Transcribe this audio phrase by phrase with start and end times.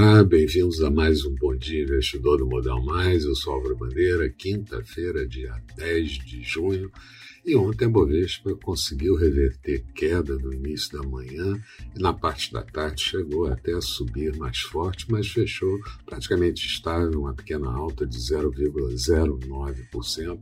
[0.00, 3.24] Olá, bem-vindos a mais um Bom Dia Investidor do Modal Mais.
[3.24, 6.88] Eu sou Álvaro Bandeira, quinta-feira, dia 10 de junho.
[7.44, 11.60] E ontem a Bovespa conseguiu reverter queda no início da manhã
[11.96, 15.76] e na parte da tarde chegou até a subir mais forte, mas fechou
[16.06, 20.38] praticamente estável, uma pequena alta de 0,09%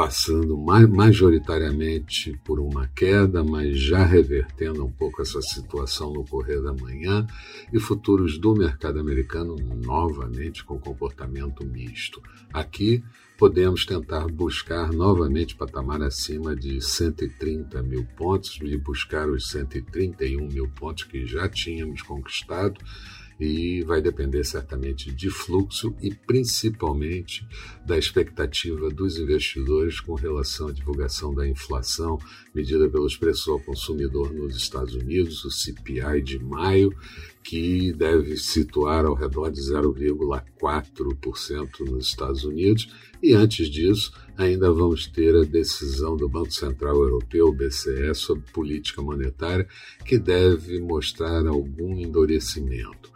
[0.00, 6.72] passando majoritariamente por uma queda, mas já revertendo um pouco essa situação no correr da
[6.72, 7.26] manhã,
[7.70, 12.22] e futuros do mercado americano novamente com comportamento misto.
[12.50, 13.04] Aqui
[13.36, 20.66] podemos tentar buscar novamente patamar acima de 130 mil pontos e buscar os 131 mil
[20.70, 22.80] pontos que já tínhamos conquistado
[23.40, 27.48] e vai depender certamente de fluxo e principalmente
[27.86, 32.18] da expectativa dos investidores com relação à divulgação da inflação
[32.54, 36.94] medida pelos preços ao consumidor nos Estados Unidos, o CPI de maio,
[37.42, 42.92] que deve situar ao redor de 0,4% nos Estados Unidos.
[43.22, 49.00] E antes disso, ainda vamos ter a decisão do Banco Central Europeu, BCE, sobre política
[49.00, 49.66] monetária,
[50.04, 53.10] que deve mostrar algum endurecimento.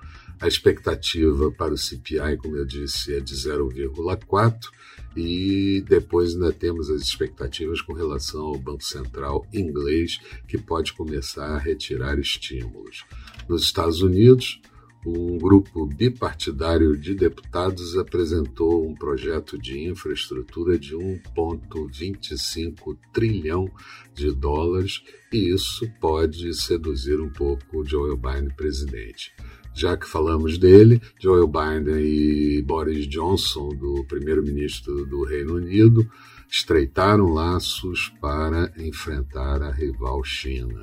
[0.45, 4.69] A expectativa para o CPI, como eu disse, é de 0,4
[5.17, 11.47] e depois ainda temos as expectativas com relação ao Banco Central inglês, que pode começar
[11.47, 13.07] a retirar estímulos.
[13.49, 14.61] Nos Estados Unidos,
[15.07, 23.71] um grupo bipartidário de deputados apresentou um projeto de infraestrutura de 1,25 trilhão
[24.15, 29.33] de dólares e isso pode seduzir um pouco Joe Biden presidente
[29.75, 36.09] já que falamos dele, Joe Biden e Boris Johnson, do primeiro-ministro do Reino Unido,
[36.49, 40.81] estreitaram laços para enfrentar a rival China.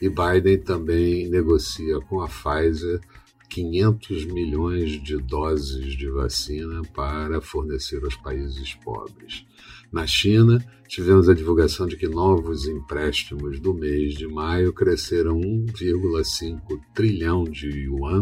[0.00, 3.00] E Biden também negocia com a Pfizer
[3.48, 9.46] 500 milhões de doses de vacina para fornecer aos países pobres.
[9.90, 16.78] Na China, tivemos a divulgação de que novos empréstimos do mês de maio cresceram 1,5
[16.94, 18.20] trilhão de yuan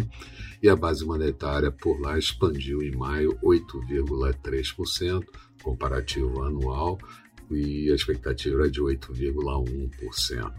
[0.63, 5.25] e a base monetária por lá expandiu em maio 8,3%,
[5.63, 6.99] comparativo anual,
[7.51, 10.53] e a expectativa era de 8,1%.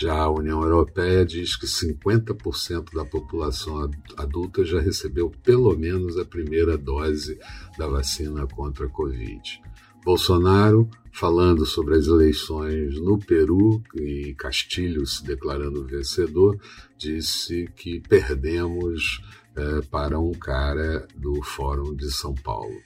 [0.00, 6.24] Já a União Europeia diz que 50% da população adulta já recebeu pelo menos a
[6.24, 7.36] primeira dose
[7.76, 9.60] da vacina contra a Covid.
[10.04, 16.56] Bolsonaro, falando sobre as eleições no Peru e Castilho se declarando vencedor,
[16.96, 19.20] disse que perdemos
[19.56, 22.80] é, para um cara do Fórum de São Paulo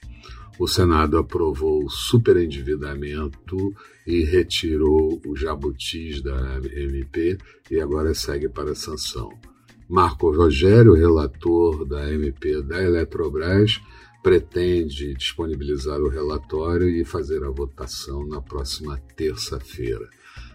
[0.59, 3.73] o Senado aprovou o superendividamento
[4.05, 7.37] e retirou o jabutis da MP
[7.71, 9.31] e agora segue para a sanção.
[9.89, 13.81] Marco Rogério, relator da MP da Eletrobras,
[14.21, 20.07] pretende disponibilizar o relatório e fazer a votação na próxima terça-feira.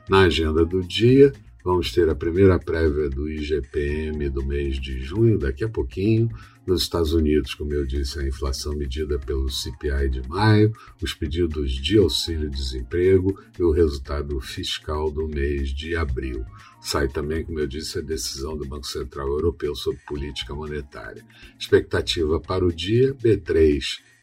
[0.08, 1.32] Na agenda do dia,
[1.64, 6.30] Vamos ter a primeira prévia do IGPM do mês de junho, daqui a pouquinho.
[6.68, 10.70] Nos Estados Unidos, como eu disse, a inflação medida pelo CPI de maio,
[11.02, 16.44] os pedidos de auxílio-desemprego e o resultado fiscal do mês de abril.
[16.78, 21.24] Sai também, como eu disse, a decisão do Banco Central Europeu sobre política monetária.
[21.58, 23.80] Expectativa para o dia: B3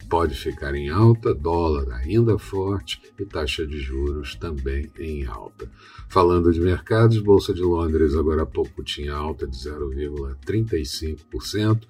[0.08, 5.70] pode ficar em alta, dólar ainda forte e taxa de juros também em alta.
[6.08, 11.82] Falando de mercados, Bolsa de Londres agora há pouco tinha alta de 0,35%,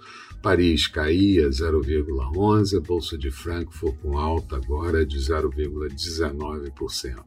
[0.42, 7.24] Paris caía 0,11%, Bolsa de Frankfurt com alta agora de 0,19%.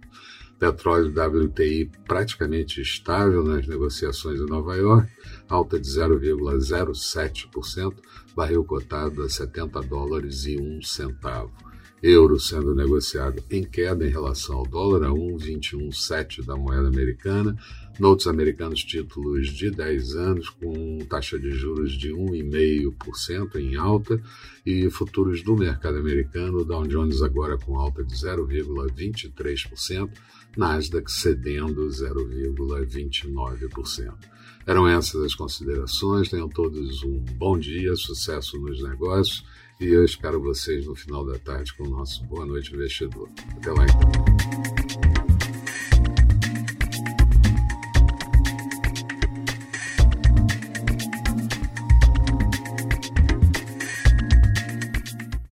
[0.60, 5.10] Petróleo WTI praticamente estável nas negociações em Nova York,
[5.48, 7.96] alta de 0,07%,
[8.36, 11.69] barril cotado a 70 dólares e 1 centavo.
[12.02, 17.58] Euro sendo negociado em queda em relação ao dólar a 1,217 da moeda americana,
[18.00, 24.22] notes americanos títulos de 10 anos com taxa de juros de 1,5% em alta
[24.66, 30.10] e futuros do mercado americano, Dow Jones agora com alta de 0,23%,
[30.56, 34.14] Nasdaq cedendo 0,29%.
[34.66, 39.44] Eram essas as considerações, tenham todos um bom dia, sucesso nos negócios
[39.80, 43.30] e eu espero vocês no final da tarde com o nosso Boa Noite Investidor.
[43.58, 44.79] Até lá então.